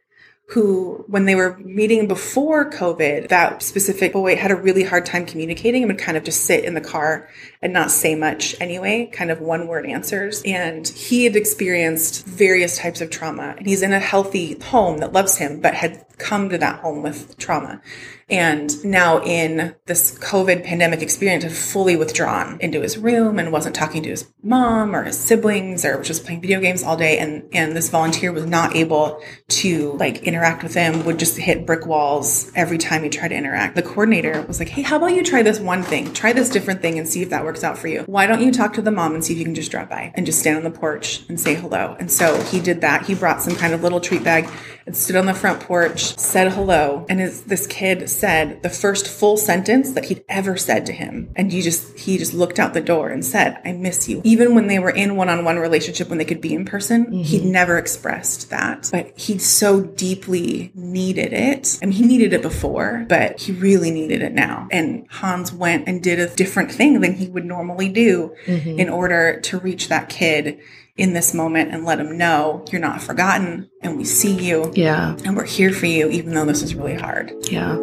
who, 0.48 1.04
when 1.08 1.26
they 1.26 1.34
were 1.34 1.58
meeting 1.58 2.08
before 2.08 2.70
COVID, 2.70 3.28
that 3.28 3.62
specific 3.62 4.14
boy 4.14 4.34
had 4.34 4.50
a 4.50 4.56
really 4.56 4.82
hard 4.82 5.04
time 5.04 5.26
communicating 5.26 5.82
and 5.82 5.92
would 5.92 6.00
kind 6.00 6.16
of 6.16 6.24
just 6.24 6.44
sit 6.44 6.64
in 6.64 6.72
the 6.72 6.80
car 6.80 7.28
and 7.60 7.70
not 7.70 7.90
say 7.90 8.14
much 8.14 8.56
anyway, 8.58 9.10
kind 9.12 9.30
of 9.30 9.42
one 9.42 9.66
word 9.66 9.84
answers. 9.84 10.40
And 10.46 10.88
he 10.88 11.24
had 11.24 11.36
experienced 11.36 12.24
various 12.24 12.78
types 12.78 13.02
of 13.02 13.10
trauma. 13.10 13.56
And 13.58 13.66
he's 13.66 13.82
in 13.82 13.92
a 13.92 14.00
healthy 14.00 14.58
home 14.58 14.98
that 14.98 15.12
loves 15.12 15.36
him, 15.36 15.60
but 15.60 15.74
had 15.74 16.06
come 16.16 16.48
to 16.48 16.56
that 16.56 16.80
home 16.80 17.02
with 17.02 17.36
trauma. 17.36 17.82
And 18.30 18.84
now 18.84 19.22
in 19.22 19.74
this 19.86 20.18
COVID 20.18 20.64
pandemic 20.64 21.00
experience 21.00 21.44
had 21.44 21.52
fully 21.52 21.96
withdrawn 21.96 22.58
into 22.60 22.82
his 22.82 22.98
room 22.98 23.38
and 23.38 23.50
wasn't 23.50 23.74
talking 23.74 24.02
to 24.02 24.10
his 24.10 24.30
mom 24.42 24.94
or 24.94 25.04
his 25.04 25.18
siblings 25.18 25.84
or 25.84 26.02
just 26.02 26.24
playing 26.24 26.42
video 26.42 26.60
games 26.60 26.82
all 26.82 26.96
day. 26.96 27.18
And, 27.18 27.48
and 27.52 27.74
this 27.74 27.88
volunteer 27.88 28.30
was 28.32 28.44
not 28.44 28.76
able 28.76 29.22
to 29.48 29.92
like 29.92 30.24
interact 30.24 30.62
with 30.62 30.74
him, 30.74 31.04
would 31.06 31.18
just 31.18 31.38
hit 31.38 31.64
brick 31.64 31.86
walls 31.86 32.52
every 32.54 32.76
time 32.76 33.02
he 33.02 33.08
tried 33.08 33.28
to 33.28 33.34
interact. 33.34 33.76
The 33.76 33.82
coordinator 33.82 34.42
was 34.42 34.58
like, 34.58 34.68
Hey, 34.68 34.82
how 34.82 34.96
about 34.96 35.14
you 35.14 35.22
try 35.22 35.42
this 35.42 35.60
one 35.60 35.82
thing? 35.82 36.12
Try 36.12 36.32
this 36.32 36.50
different 36.50 36.82
thing 36.82 36.98
and 36.98 37.08
see 37.08 37.22
if 37.22 37.30
that 37.30 37.44
works 37.44 37.64
out 37.64 37.78
for 37.78 37.88
you. 37.88 38.02
Why 38.02 38.26
don't 38.26 38.42
you 38.42 38.52
talk 38.52 38.74
to 38.74 38.82
the 38.82 38.90
mom 38.90 39.14
and 39.14 39.24
see 39.24 39.32
if 39.32 39.38
you 39.38 39.44
can 39.44 39.54
just 39.54 39.70
drop 39.70 39.88
by 39.88 40.12
and 40.14 40.26
just 40.26 40.40
stand 40.40 40.58
on 40.58 40.64
the 40.64 40.78
porch 40.78 41.24
and 41.28 41.40
say 41.40 41.54
hello? 41.54 41.96
And 41.98 42.10
so 42.10 42.42
he 42.44 42.60
did 42.60 42.82
that. 42.82 43.06
He 43.06 43.14
brought 43.14 43.42
some 43.42 43.56
kind 43.56 43.72
of 43.72 43.82
little 43.82 44.00
treat 44.00 44.22
bag 44.22 44.48
and 44.88 44.96
stood 44.96 45.16
on 45.16 45.26
the 45.26 45.34
front 45.34 45.60
porch, 45.60 46.16
said 46.18 46.50
hello. 46.50 47.04
And 47.10 47.20
his, 47.20 47.42
this 47.42 47.66
kid 47.66 48.08
said 48.08 48.62
the 48.62 48.70
first 48.70 49.06
full 49.06 49.36
sentence 49.36 49.92
that 49.92 50.06
he'd 50.06 50.24
ever 50.30 50.56
said 50.56 50.86
to 50.86 50.92
him. 50.94 51.30
And 51.36 51.52
you 51.52 51.60
just, 51.62 51.98
he 51.98 52.16
just 52.16 52.32
looked 52.32 52.58
out 52.58 52.72
the 52.72 52.80
door 52.80 53.10
and 53.10 53.22
said, 53.22 53.60
I 53.66 53.72
miss 53.72 54.08
you. 54.08 54.22
Even 54.24 54.54
when 54.54 54.66
they 54.66 54.78
were 54.78 54.88
in 54.88 55.14
one 55.16 55.28
on 55.28 55.44
one 55.44 55.58
relationship, 55.58 56.08
when 56.08 56.16
they 56.16 56.24
could 56.24 56.40
be 56.40 56.54
in 56.54 56.64
person, 56.64 57.12
he'd 57.12 57.44
never 57.44 57.76
expressed 57.76 58.48
that. 58.48 58.88
But 58.90 59.12
he 59.18 59.36
so 59.36 59.82
deeply 59.82 60.72
needed 60.74 61.34
it. 61.34 61.78
I 61.82 61.86
mean, 61.86 61.94
he 61.94 62.06
needed 62.06 62.32
it 62.32 62.40
before, 62.40 63.04
but 63.10 63.38
he 63.38 63.52
really 63.52 63.90
needed 63.90 64.22
it 64.22 64.32
now. 64.32 64.68
And 64.70 65.06
Hans 65.10 65.52
went 65.52 65.86
and 65.86 66.02
did 66.02 66.18
a 66.18 66.34
different 66.34 66.72
thing 66.72 67.02
than 67.02 67.12
he 67.12 67.28
would 67.28 67.44
normally 67.44 67.90
do 67.90 68.34
Mhm. 68.46 68.78
in 68.78 68.88
order 68.88 69.38
to 69.40 69.58
reach 69.58 69.88
that 69.88 70.08
kid 70.08 70.58
in 70.98 71.12
this 71.14 71.32
moment 71.32 71.72
and 71.72 71.84
let 71.84 71.96
them 71.98 72.18
know 72.18 72.64
you're 72.70 72.80
not 72.80 73.00
forgotten 73.00 73.70
and 73.82 73.96
we 73.96 74.04
see 74.04 74.32
you 74.34 74.70
Yeah. 74.74 75.16
and 75.24 75.36
we're 75.36 75.44
here 75.44 75.72
for 75.72 75.86
you 75.86 76.08
even 76.10 76.34
though 76.34 76.44
this 76.44 76.60
is 76.62 76.74
really 76.74 76.94
hard. 76.96 77.32
Yeah. 77.50 77.78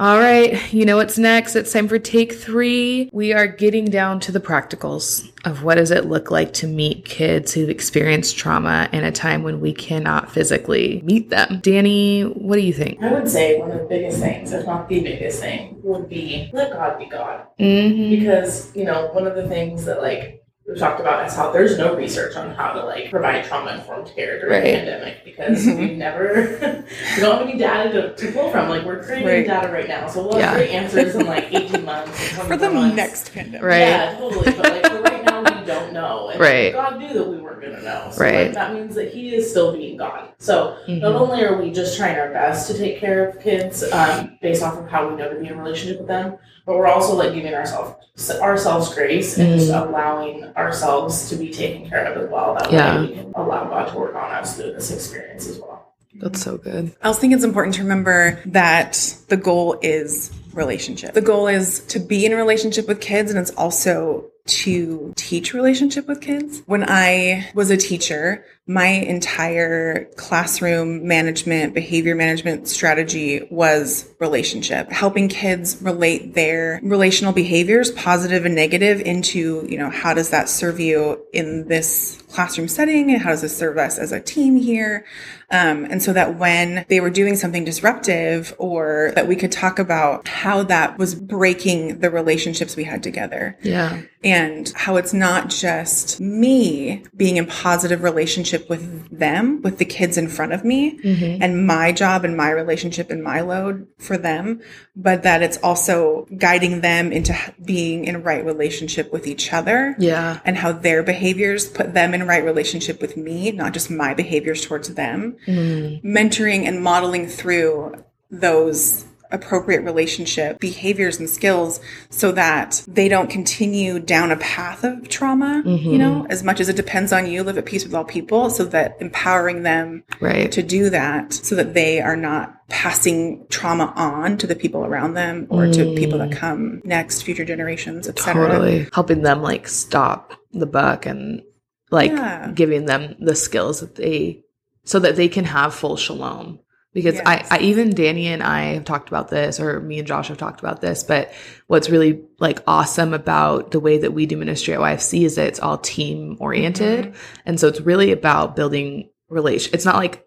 All 0.00 0.18
right, 0.18 0.72
you 0.72 0.86
know 0.86 0.96
what's 0.96 1.18
next? 1.18 1.54
It's 1.54 1.74
time 1.74 1.86
for 1.86 1.98
take 1.98 2.32
three. 2.32 3.10
We 3.12 3.34
are 3.34 3.46
getting 3.46 3.84
down 3.84 4.18
to 4.20 4.32
the 4.32 4.40
practicals 4.40 5.30
of 5.44 5.62
what 5.62 5.74
does 5.74 5.90
it 5.90 6.06
look 6.06 6.30
like 6.30 6.54
to 6.54 6.66
meet 6.66 7.04
kids 7.04 7.52
who've 7.52 7.68
experienced 7.68 8.38
trauma 8.38 8.88
in 8.94 9.04
a 9.04 9.12
time 9.12 9.42
when 9.42 9.60
we 9.60 9.74
cannot 9.74 10.32
physically 10.32 11.02
meet 11.04 11.28
them. 11.28 11.60
Danny, 11.60 12.22
what 12.22 12.56
do 12.56 12.62
you 12.62 12.72
think? 12.72 13.02
I 13.02 13.12
would 13.12 13.28
say 13.28 13.58
one 13.58 13.72
of 13.72 13.78
the 13.78 13.84
biggest 13.84 14.20
things, 14.20 14.54
if 14.54 14.64
not 14.64 14.88
the 14.88 15.02
biggest 15.02 15.38
thing, 15.38 15.78
would 15.82 16.08
be 16.08 16.48
let 16.54 16.72
God 16.72 16.98
be 16.98 17.04
God. 17.04 17.46
Mm-hmm. 17.58 18.08
Because, 18.08 18.74
you 18.74 18.84
know, 18.84 19.08
one 19.08 19.26
of 19.26 19.36
the 19.36 19.48
things 19.48 19.84
that 19.84 20.00
like 20.00 20.39
we've 20.66 20.78
talked 20.78 21.00
about 21.00 21.26
is 21.26 21.34
how 21.34 21.50
there's 21.50 21.78
no 21.78 21.94
research 21.96 22.36
on 22.36 22.50
how 22.50 22.72
to 22.72 22.84
like 22.84 23.10
provide 23.10 23.44
trauma 23.44 23.72
informed 23.74 24.06
care 24.14 24.38
during 24.40 24.52
Right. 24.62 24.64
the 24.70 24.76
pandemic 24.78 25.24
because 25.24 25.66
Mhm. 25.66 25.78
we've 25.78 25.96
never 25.98 26.32
we 27.16 27.20
don't 27.20 27.38
have 27.38 27.48
any 27.48 27.58
data 27.58 27.90
to, 27.92 28.14
to 28.14 28.32
pull 28.32 28.50
from. 28.50 28.68
Like 28.68 28.84
we're 28.84 29.02
creating 29.02 29.26
Right. 29.26 29.46
data 29.46 29.72
right 29.72 29.88
now, 29.88 30.06
so 30.06 30.22
we'll 30.22 30.32
have 30.34 30.40
Yeah. 30.42 30.54
great 30.54 30.70
answers 30.70 31.14
in 31.14 31.26
like 31.26 31.46
eighteen 31.54 31.84
months. 31.84 32.38
and 32.38 32.46
For 32.48 32.56
the 32.56 32.70
months. 32.70 32.96
next 32.96 33.34
pandemic. 33.34 33.62
Right. 33.62 33.78
Yeah, 33.80 34.16
totally. 34.18 34.52
But 34.52 34.70
like 34.72 34.86
for 34.86 35.00
right 35.02 35.24
now, 35.24 35.42
we 35.42 35.66
don't 35.66 35.92
know. 35.92 36.28
And 36.28 36.40
Right. 36.48 36.72
God 36.72 36.98
knew 36.98 37.14
that 37.14 37.26
we 37.28 37.38
weren't 37.38 37.60
going 37.60 37.74
to 37.76 37.82
know. 37.82 38.08
So 38.10 38.22
Right. 38.22 38.46
like, 38.46 38.54
that 38.54 38.74
means 38.74 38.94
that 38.94 39.08
He 39.12 39.34
is 39.34 39.50
still 39.50 39.72
being 39.76 39.96
God. 39.96 40.28
So 40.38 40.76
Mhm. 40.86 41.00
not 41.00 41.14
only 41.16 41.42
are 41.44 41.60
we 41.60 41.72
just 41.72 41.96
trying 41.96 42.18
our 42.18 42.28
best 42.30 42.70
to 42.70 42.76
take 42.78 43.00
care 43.00 43.28
of 43.28 43.40
kids 43.40 43.82
um, 43.92 44.36
based 44.42 44.62
off 44.62 44.78
of 44.78 44.88
how 44.88 45.08
we 45.08 45.16
know 45.16 45.28
to 45.32 45.36
be 45.40 45.46
in 45.48 45.58
relationship 45.58 45.98
with 45.98 46.08
them, 46.08 46.36
but 46.70 46.78
we're 46.78 46.86
also 46.86 47.16
like 47.16 47.34
giving 47.34 47.52
ourselves 47.52 48.30
ourselves 48.40 48.94
grace 48.94 49.36
and 49.38 49.58
just 49.58 49.72
mm. 49.72 49.88
allowing 49.88 50.44
ourselves 50.56 51.28
to 51.28 51.34
be 51.34 51.50
taken 51.50 51.88
care 51.90 52.04
of 52.04 52.22
as 52.22 52.30
well. 52.30 52.54
That 52.54 52.70
Yeah. 52.70 53.00
way 53.00 53.08
we 53.08 53.14
can 53.16 53.32
allow 53.34 53.64
God 53.64 53.90
to 53.90 53.98
work 53.98 54.14
on 54.14 54.30
us 54.30 54.56
through 54.56 54.74
this 54.74 54.92
experience 54.92 55.48
as 55.48 55.58
well. 55.58 55.94
That's 56.20 56.40
so 56.40 56.58
good. 56.58 56.92
I 57.02 57.08
also 57.08 57.20
think 57.20 57.32
it's 57.32 57.42
important 57.42 57.74
to 57.76 57.82
remember 57.82 58.38
that 58.46 59.16
the 59.26 59.36
goal 59.36 59.80
is 59.82 60.30
relationship. 60.52 61.12
The 61.14 61.22
goal 61.22 61.48
is 61.48 61.80
to 61.86 61.98
be 61.98 62.24
in 62.24 62.32
a 62.32 62.36
relationship 62.36 62.86
with 62.86 63.00
kids, 63.00 63.32
and 63.32 63.40
it's 63.40 63.50
also 63.52 64.26
to 64.46 65.12
teach 65.16 65.52
relationship 65.52 66.06
with 66.06 66.20
kids. 66.20 66.62
When 66.66 66.84
I 66.88 67.50
was 67.54 67.70
a 67.70 67.76
teacher, 67.76 68.44
my 68.66 68.86
entire 68.86 70.04
classroom 70.16 71.06
management, 71.06 71.74
behavior 71.74 72.14
management 72.14 72.68
strategy 72.68 73.46
was 73.50 74.08
relationship, 74.20 74.90
helping 74.92 75.28
kids 75.28 75.80
relate 75.82 76.34
their 76.34 76.78
relational 76.82 77.32
behaviors, 77.32 77.90
positive 77.92 78.44
and 78.44 78.54
negative, 78.54 79.00
into, 79.00 79.66
you 79.68 79.76
know, 79.76 79.90
how 79.90 80.14
does 80.14 80.30
that 80.30 80.48
serve 80.48 80.78
you 80.78 81.20
in 81.32 81.66
this 81.66 82.22
classroom 82.28 82.68
setting? 82.68 83.10
And 83.10 83.20
how 83.20 83.30
does 83.30 83.40
this 83.42 83.56
serve 83.56 83.76
us 83.76 83.98
as 83.98 84.12
a 84.12 84.20
team 84.20 84.54
here? 84.54 85.04
Um, 85.50 85.84
and 85.86 86.00
so 86.00 86.12
that 86.12 86.38
when 86.38 86.84
they 86.88 87.00
were 87.00 87.10
doing 87.10 87.34
something 87.34 87.64
disruptive 87.64 88.54
or 88.58 89.10
that 89.16 89.26
we 89.26 89.34
could 89.34 89.50
talk 89.50 89.80
about 89.80 90.28
how 90.28 90.62
that 90.64 90.96
was 90.96 91.16
breaking 91.16 91.98
the 91.98 92.10
relationships 92.10 92.76
we 92.76 92.84
had 92.84 93.02
together 93.02 93.58
Yeah. 93.62 94.02
and 94.22 94.72
how 94.76 94.94
it's 94.94 95.12
not 95.12 95.50
just 95.50 96.20
me 96.20 97.02
being 97.16 97.36
in 97.36 97.46
positive 97.46 98.04
relationship 98.52 98.68
with 98.70 99.18
them, 99.18 99.62
with 99.62 99.78
the 99.78 99.84
kids 99.84 100.16
in 100.16 100.28
front 100.28 100.52
of 100.52 100.64
me 100.64 100.98
Mm-hmm. 101.00 101.42
and 101.42 101.66
my 101.66 101.92
job 101.92 102.24
and 102.24 102.36
my 102.36 102.50
relationship 102.50 103.10
and 103.10 103.22
my 103.22 103.40
load 103.40 103.86
for 103.98 104.16
them, 104.18 104.60
but 104.96 105.22
that 105.22 105.42
it's 105.42 105.56
also 105.62 106.26
guiding 106.36 106.80
them 106.80 107.12
into 107.12 107.34
being 107.64 108.04
in 108.04 108.22
right 108.22 108.44
relationship 108.44 109.12
with 109.12 109.26
each 109.26 109.52
other 109.52 109.94
Yeah. 109.98 110.40
and 110.44 110.56
how 110.56 110.72
their 110.72 111.02
behaviors 111.02 111.68
put 111.68 111.94
them 111.94 112.12
in 112.14 112.26
right 112.26 112.44
relationship 112.44 113.00
with 113.00 113.16
me, 113.16 113.52
not 113.52 113.72
just 113.72 113.90
my 113.90 114.14
behaviors 114.14 114.64
towards 114.66 114.94
them. 114.94 115.36
Mm. 115.46 116.02
Mentoring 116.02 116.66
and 116.66 116.82
modeling 116.82 117.26
through 117.28 118.04
those 118.30 119.04
appropriate 119.32 119.82
relationship 119.82 120.58
behaviors 120.58 121.18
and 121.18 121.28
skills 121.28 121.80
so 122.08 122.32
that 122.32 122.82
they 122.86 123.08
don't 123.08 123.30
continue 123.30 123.98
down 123.98 124.30
a 124.30 124.36
path 124.36 124.84
of 124.84 125.08
trauma, 125.08 125.62
you 125.64 125.98
know, 125.98 126.22
mm-hmm. 126.22 126.30
as 126.30 126.42
much 126.42 126.60
as 126.60 126.68
it 126.68 126.76
depends 126.76 127.12
on 127.12 127.26
you, 127.26 127.42
live 127.42 127.58
at 127.58 127.64
peace 127.64 127.84
with 127.84 127.94
all 127.94 128.04
people, 128.04 128.50
so 128.50 128.64
that 128.64 128.96
empowering 129.00 129.62
them 129.62 130.04
Right. 130.20 130.50
to 130.52 130.62
do 130.62 130.90
that 130.90 131.32
so 131.32 131.54
that 131.54 131.74
they 131.74 132.00
are 132.00 132.16
not 132.16 132.56
passing 132.68 133.46
trauma 133.48 133.92
on 133.96 134.36
to 134.38 134.46
the 134.46 134.54
people 134.54 134.84
around 134.84 135.14
them 135.14 135.46
or 135.50 135.66
to 135.66 135.94
people 135.94 136.18
that 136.18 136.30
mm. 136.30 136.36
come 136.36 136.80
next, 136.84 137.22
future 137.22 137.44
generations, 137.44 138.08
etc. 138.08 138.48
Totally. 138.48 138.88
Helping 138.92 139.22
them 139.22 139.42
like 139.42 139.66
stop 139.68 140.34
the 140.52 140.66
buck 140.66 141.06
and 141.06 141.42
like 141.90 142.12
Yeah. 142.12 142.52
giving 142.54 142.86
them 142.86 143.16
the 143.18 143.34
skills 143.34 143.80
that 143.80 143.96
they 143.96 144.42
so 144.84 144.98
that 144.98 145.16
they 145.16 145.28
can 145.28 145.44
have 145.44 145.74
full 145.74 145.96
shalom. 145.96 146.60
Because 146.92 147.14
Yes. 147.14 147.46
I, 147.50 147.58
I 147.58 147.60
even 147.60 147.90
Danny 147.94 148.26
and 148.28 148.42
I 148.42 148.74
have 148.74 148.84
talked 148.84 149.08
about 149.08 149.28
this, 149.28 149.60
or 149.60 149.80
me 149.80 149.98
and 149.98 150.08
Josh 150.08 150.28
have 150.28 150.38
talked 150.38 150.60
about 150.60 150.80
this, 150.80 151.04
but 151.04 151.32
what's 151.68 151.88
really 151.88 152.22
like 152.40 152.60
awesome 152.66 153.14
about 153.14 153.70
the 153.70 153.78
way 153.80 153.98
that 153.98 154.12
we 154.12 154.26
do 154.26 154.36
ministry 154.36 154.74
at 154.74 154.80
YFC 154.80 155.22
is 155.22 155.36
that 155.36 155.46
it's 155.46 155.60
all 155.60 155.78
team 155.78 156.36
oriented. 156.40 157.06
Mm-hmm. 157.06 157.40
And 157.46 157.60
so 157.60 157.68
it's 157.68 157.80
really 157.80 158.10
about 158.10 158.56
building 158.56 159.10
relation. 159.28 159.72
It's 159.72 159.84
not 159.84 159.96
like 159.96 160.24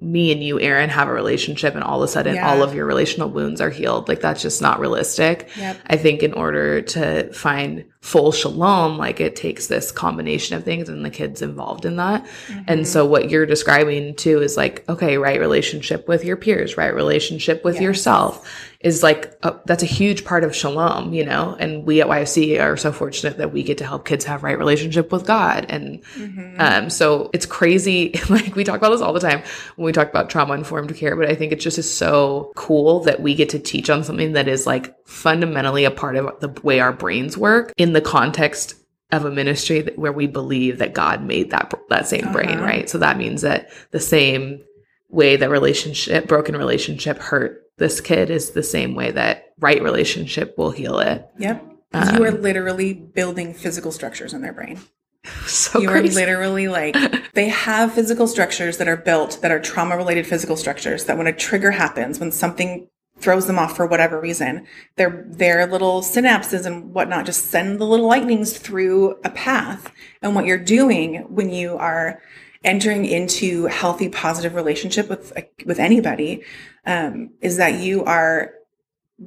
me 0.00 0.32
and 0.32 0.42
you, 0.42 0.60
Erin, 0.60 0.90
have 0.90 1.08
a 1.08 1.12
relationship 1.12 1.74
and 1.74 1.84
all 1.84 2.02
of 2.02 2.08
a 2.08 2.12
sudden 2.12 2.34
Yeah. 2.34 2.50
all 2.50 2.62
of 2.62 2.74
your 2.74 2.84
relational 2.84 3.30
wounds 3.30 3.60
are 3.60 3.70
healed. 3.70 4.08
Like 4.08 4.20
that's 4.20 4.42
just 4.42 4.60
not 4.60 4.80
realistic. 4.80 5.48
Yep. 5.56 5.76
I 5.86 5.96
think 5.96 6.22
in 6.22 6.32
order 6.34 6.82
to 6.82 7.32
find 7.32 7.84
full 8.02 8.32
shalom, 8.32 8.98
like 8.98 9.20
it 9.20 9.36
takes 9.36 9.68
this 9.68 9.92
combination 9.92 10.56
of 10.56 10.64
things 10.64 10.88
and 10.88 11.04
the 11.04 11.08
kids 11.10 11.40
involved 11.40 11.84
in 11.84 11.96
that. 11.96 12.24
Mm-hmm. 12.48 12.62
And 12.66 12.86
so 12.86 13.06
what 13.06 13.30
you're 13.30 13.46
describing 13.46 14.16
too 14.16 14.42
is 14.42 14.56
like, 14.56 14.84
okay, 14.88 15.18
right 15.18 15.38
relationship 15.38 16.08
with 16.08 16.24
your 16.24 16.36
peers, 16.36 16.76
right 16.76 16.92
relationship 16.92 17.64
with 17.64 17.76
Yes. 17.76 17.82
yourself 17.82 18.68
is 18.80 19.04
like, 19.04 19.32
a, 19.44 19.54
that's 19.66 19.84
a 19.84 19.86
huge 19.86 20.24
part 20.24 20.42
of 20.42 20.54
shalom, 20.56 21.12
you 21.14 21.24
know? 21.24 21.56
And 21.60 21.86
we 21.86 22.00
at 22.00 22.08
YFC 22.08 22.60
are 22.60 22.76
so 22.76 22.90
fortunate 22.90 23.38
that 23.38 23.52
we 23.52 23.62
get 23.62 23.78
to 23.78 23.86
help 23.86 24.04
kids 24.04 24.24
have 24.24 24.42
right 24.42 24.58
relationship 24.58 25.12
with 25.12 25.24
God. 25.24 25.66
And 25.68 26.02
Mm-hmm. 26.16 26.56
um, 26.60 26.90
so 26.90 27.30
it's 27.32 27.46
crazy. 27.46 28.18
Like 28.28 28.56
we 28.56 28.64
talk 28.64 28.78
about 28.78 28.90
this 28.90 29.00
all 29.00 29.12
the 29.12 29.20
time 29.20 29.42
when 29.76 29.86
we 29.86 29.92
talk 29.92 30.08
about 30.08 30.28
trauma 30.28 30.54
informed 30.54 30.92
care, 30.96 31.14
but 31.14 31.28
I 31.28 31.36
think 31.36 31.52
it 31.52 31.60
just 31.60 31.78
is 31.78 31.88
so 31.88 32.50
cool 32.56 33.00
that 33.04 33.20
we 33.20 33.34
get 33.36 33.50
to 33.50 33.58
teach 33.60 33.90
on 33.90 34.02
something 34.02 34.32
that 34.32 34.48
is 34.48 34.66
like 34.66 35.01
fundamentally 35.06 35.84
a 35.84 35.90
part 35.90 36.16
of 36.16 36.40
the 36.40 36.48
way 36.62 36.80
our 36.80 36.92
brains 36.92 37.36
work 37.36 37.72
in 37.76 37.92
the 37.92 38.00
context 38.00 38.74
of 39.10 39.24
a 39.24 39.30
ministry 39.30 39.82
that, 39.82 39.98
where 39.98 40.12
we 40.12 40.26
believe 40.26 40.78
that 40.78 40.94
God 40.94 41.22
made 41.22 41.50
that 41.50 41.72
that 41.90 42.06
same 42.08 42.32
brain, 42.32 42.50
Uh-huh. 42.50 42.64
right? 42.64 42.88
So 42.90 42.98
that 42.98 43.18
means 43.18 43.42
that 43.42 43.70
the 43.90 44.00
same 44.00 44.62
way 45.10 45.36
that 45.36 45.50
relationship 45.50 46.26
broken 46.26 46.56
relationship 46.56 47.18
hurt 47.18 47.58
this 47.78 48.00
kid 48.00 48.30
is 48.30 48.50
the 48.50 48.62
same 48.62 48.94
way 48.94 49.10
that 49.10 49.46
right 49.60 49.82
relationship 49.82 50.54
will 50.56 50.70
heal 50.70 50.98
it. 50.98 51.26
Yep. 51.38 51.64
'Cause 51.92 52.12
you 52.14 52.24
are 52.24 52.28
Um, 52.28 52.40
literally 52.40 52.94
building 52.94 53.52
physical 53.52 53.92
structures 53.92 54.32
in 54.32 54.40
their 54.40 54.52
brain. 54.54 54.80
So 55.46 55.80
you 55.80 55.88
crazy. 55.88 56.16
are 56.16 56.20
literally 56.26 56.68
like 56.68 56.96
they 57.34 57.48
have 57.48 57.92
physical 57.92 58.26
structures 58.26 58.78
that 58.78 58.88
are 58.88 58.96
built 58.96 59.38
that 59.42 59.50
are 59.52 59.60
trauma 59.60 59.96
related 59.96 60.26
physical 60.26 60.56
structures 60.56 61.04
that 61.04 61.18
when 61.18 61.26
a 61.26 61.32
trigger 61.32 61.70
happens 61.72 62.18
when 62.18 62.32
something 62.32 62.88
throws 63.22 63.46
them 63.46 63.58
off 63.58 63.76
for 63.76 63.86
whatever 63.86 64.20
reason 64.20 64.66
their 64.96 65.24
their 65.28 65.66
little 65.66 66.02
synapses 66.02 66.66
and 66.66 66.92
whatnot 66.92 67.24
just 67.24 67.46
send 67.46 67.78
the 67.78 67.86
little 67.86 68.06
lightnings 68.06 68.58
through 68.58 69.18
a 69.24 69.30
path 69.30 69.92
and 70.20 70.34
what 70.34 70.44
you're 70.44 70.58
doing 70.58 71.16
when 71.28 71.50
you 71.50 71.76
are 71.76 72.20
entering 72.64 73.04
into 73.04 73.66
healthy 73.66 74.08
positive 74.08 74.54
relationship 74.54 75.08
with 75.08 75.32
with 75.64 75.78
anybody 75.78 76.42
um, 76.86 77.30
is 77.40 77.56
that 77.56 77.80
you 77.80 78.04
are 78.04 78.54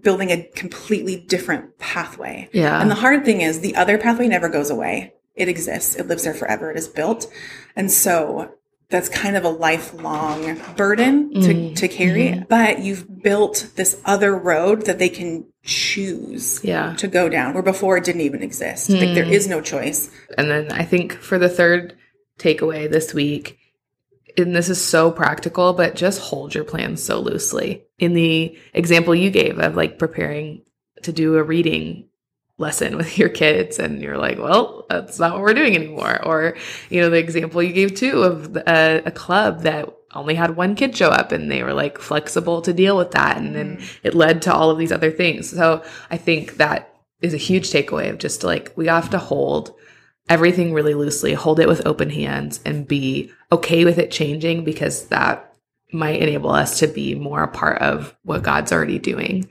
building 0.02 0.30
a 0.30 0.44
completely 0.56 1.16
different 1.16 1.78
pathway 1.80 2.50
yeah. 2.52 2.82
and 2.82 2.92
the 2.92 2.96
hard 2.96 3.24
thing 3.24 3.42
is 3.42 3.62
the 3.62 3.76
other 3.76 3.98
pathway 3.98 4.28
never 4.28 4.50
goes 4.50 4.70
away. 4.70 5.14
It 5.36 5.50
exists. 5.50 5.96
It 5.96 6.08
lives 6.08 6.24
there 6.24 6.34
forever. 6.34 6.72
It 6.72 6.78
is 6.78 6.88
built. 6.88 7.28
And 7.76 7.92
so 7.92 8.56
that's 8.90 9.10
kind 9.10 9.36
of 9.36 9.44
a 9.44 9.50
lifelong 9.50 10.60
burden 10.76 11.34
to, 11.34 11.40
Mhm. 11.54 11.76
to 11.76 11.88
carry. 11.88 12.28
Mhm. 12.28 12.48
But 12.48 12.80
you've 12.80 13.22
built 13.24 13.68
this 13.76 13.98
other 14.06 14.36
road 14.38 14.86
that 14.86 15.00
they 15.00 15.10
can 15.10 15.46
choose 15.64 16.60
yeah. 16.64 16.94
to 16.98 17.08
go 17.08 17.28
down 17.28 17.54
where 17.54 17.64
before 17.64 17.98
it 17.98 18.04
didn't 18.04 18.22
even 18.22 18.44
exist. 18.44 18.90
Like 18.90 19.16
there 19.16 19.26
Hmm. 19.26 19.50
no 19.50 19.62
choice. 19.62 20.10
And 20.38 20.50
then 20.50 20.72
I 20.72 20.84
think 20.84 21.14
for 21.14 21.40
the 21.40 21.50
third 21.50 21.94
takeaway 22.40 22.90
this 22.90 23.14
week, 23.14 23.58
and 24.38 24.56
this 24.56 24.70
is 24.70 24.80
so 24.80 25.12
practical, 25.12 25.74
but 25.74 25.96
just 25.96 26.20
hold 26.20 26.54
your 26.54 26.64
plans 26.66 27.02
so 27.02 27.20
loosely. 27.20 27.86
In 27.98 28.14
the 28.14 28.56
example 28.74 29.16
you 29.16 29.32
gave 29.32 29.58
of 29.60 29.76
like 29.76 29.98
preparing 29.98 30.62
to 31.04 31.12
do 31.12 31.36
a 31.36 31.44
reading 31.44 32.06
lesson 32.58 32.98
with 32.98 33.18
your 33.18 33.30
kids, 33.30 33.80
and 33.80 34.02
you're 34.02 34.18
like, 34.18 34.38
well, 34.38 34.86
that's 34.90 35.20
not 35.20 35.34
what 35.34 35.42
we're 35.42 35.54
doing 35.54 35.76
anymore. 35.76 36.26
Or, 36.26 36.56
you 36.90 37.02
know, 37.02 37.10
the 37.10 37.18
example 37.18 37.62
you 37.62 37.74
gave 37.74 37.96
too 37.96 38.24
of 38.24 38.56
a, 38.56 38.70
uh, 38.70 39.02
a 39.06 39.12
club 39.12 39.62
that 39.62 39.94
only 40.14 40.36
had 40.36 40.56
one 40.56 40.76
kid 40.76 40.96
show 40.96 41.10
up 41.10 41.34
and 41.34 41.52
they 41.52 41.62
were 41.62 41.74
like 41.74 41.98
flexible 42.00 42.62
to 42.62 42.74
deal 42.74 42.96
with 42.98 43.12
that. 43.12 43.38
And 43.38 43.54
then 43.56 43.78
mm-hmm. 43.78 44.08
it 44.08 44.16
led 44.16 44.42
to 44.44 44.54
all 44.54 44.72
of 44.72 44.78
these 44.78 44.92
other 44.94 45.12
things. 45.12 45.50
So 45.50 45.84
I 46.10 46.18
think 46.18 46.56
that 46.58 46.96
is 47.22 47.34
a 47.34 47.38
huge 47.38 47.70
takeaway 47.70 48.10
of 48.10 48.18
just 48.18 48.44
like, 48.44 48.72
we 48.76 48.88
have 48.88 49.10
to 49.10 49.18
hold 49.18 49.76
everything 50.30 50.74
really 50.74 50.94
loosely, 50.94 51.34
hold 51.34 51.60
it 51.60 51.68
with 51.68 51.86
open 51.86 52.10
hands, 52.10 52.62
and 52.66 52.88
be 52.88 53.32
okay 53.52 53.86
with 53.86 53.98
it 53.98 54.10
changing 54.10 54.64
because 54.64 55.08
that 55.08 55.54
might 55.92 56.22
enable 56.22 56.50
us 56.50 56.80
to 56.80 56.88
be 56.88 57.16
more 57.16 57.44
a 57.44 57.48
part 57.48 57.82
of 57.82 58.16
what 58.24 58.44
God's 58.44 58.72
already 58.72 59.00
doing. 59.00 59.50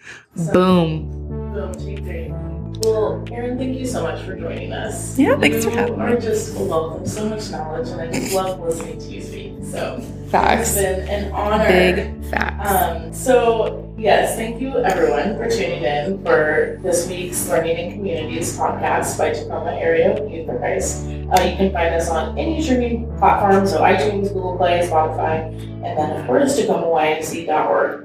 Boom. 0.52 1.10
Boom. 1.52 2.33
Well, 2.82 3.24
Erin, 3.30 3.56
thank 3.56 3.78
you 3.78 3.86
so 3.86 4.02
much 4.02 4.22
for 4.24 4.36
joining 4.36 4.72
us. 4.72 5.18
Yeah, 5.18 5.38
thanks 5.38 5.64
for 5.64 5.70
having 5.70 5.96
me. 5.98 6.04
are 6.04 6.20
just 6.20 6.56
a 6.56 6.58
wealth 6.64 7.00
of 7.00 7.08
so 7.08 7.28
much 7.28 7.50
knowledge, 7.50 7.88
and 7.88 8.00
I 8.00 8.10
just 8.10 8.34
love 8.34 8.60
listening 8.60 8.98
to 8.98 9.06
you 9.06 9.22
speak. 9.22 9.54
So 9.64 10.00
Facts. 10.28 10.76
it's 10.76 10.80
been 10.80 11.08
an 11.08 11.32
honor. 11.32 11.66
Big 11.66 12.24
facts. 12.30 12.70
Um, 12.70 13.12
so 13.14 13.94
yes, 13.96 14.36
thank 14.36 14.60
you 14.60 14.76
everyone 14.78 15.36
for 15.36 15.48
tuning 15.48 15.82
in 15.84 16.22
for 16.24 16.80
this 16.82 17.08
week's 17.08 17.48
Learning 17.48 17.76
in 17.76 17.92
Communities 17.92 18.58
podcast 18.58 19.16
by 19.18 19.32
Tacoma 19.32 19.72
Area 19.72 20.20
Youth 20.28 20.46
for 20.46 20.58
Christ. 20.58 21.06
Uh, 21.06 21.42
you 21.42 21.56
can 21.56 21.72
find 21.72 21.94
us 21.94 22.08
on 22.10 22.36
any 22.38 22.60
streaming 22.60 23.06
platform, 23.18 23.66
so 23.66 23.80
iTunes, 23.80 24.32
Google 24.32 24.56
Play, 24.56 24.86
Spotify, 24.86 25.46
and 25.84 25.98
then 25.98 26.20
of 26.20 26.26
course 26.26 26.58
TacomaYFC.org. 26.60 28.03